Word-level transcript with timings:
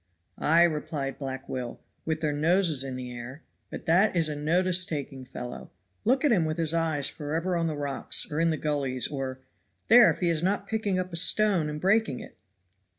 "Ay," 0.39 0.63
replied 0.63 1.19
Black 1.19 1.47
Will, 1.47 1.79
"with 2.05 2.21
their 2.21 2.33
noses 2.33 2.83
in 2.83 2.95
the 2.95 3.11
air. 3.11 3.43
But 3.69 3.85
that 3.85 4.15
is 4.15 4.29
a 4.29 4.35
notice 4.35 4.83
taking 4.83 5.25
fellow. 5.25 5.69
Look 6.05 6.25
at 6.25 6.31
him 6.31 6.43
with 6.43 6.57
his 6.57 6.73
eyes 6.73 7.07
forever 7.07 7.55
on 7.55 7.67
the 7.67 7.77
rocks, 7.77 8.25
or 8.31 8.39
in 8.39 8.49
the 8.49 8.57
gullies, 8.57 9.07
or 9.07 9.41
there 9.89 10.09
if 10.09 10.19
he 10.19 10.29
is 10.29 10.41
not 10.41 10.65
picking 10.67 10.97
up 10.97 11.13
a 11.13 11.17
stone 11.17 11.69
and 11.69 11.79
breaking 11.79 12.19
it!" 12.19 12.35